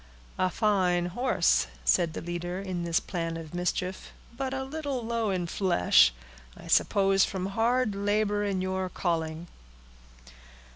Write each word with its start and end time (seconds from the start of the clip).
"A 0.39 0.49
fine 0.49 1.05
horse!" 1.13 1.67
said 1.85 2.13
the 2.13 2.21
leader 2.21 2.59
in 2.59 2.83
this 2.85 2.99
plan 2.99 3.37
of 3.37 3.53
mischief; 3.53 4.11
"but 4.35 4.51
a 4.51 4.63
little 4.63 5.05
low 5.05 5.29
in 5.29 5.45
flesh. 5.45 6.11
I 6.57 6.65
suppose 6.65 7.23
from 7.23 7.45
hard 7.45 7.93
labor 7.93 8.43
in 8.43 8.63
your 8.63 8.89
calling." 8.89 9.45